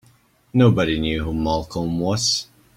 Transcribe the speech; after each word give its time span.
Nobody 0.51 0.99
knew 0.99 1.23
who 1.25 1.31
Malcolm 1.31 1.99
was. 1.99 2.47